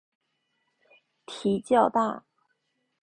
[1.27, 2.25] 蹄较大。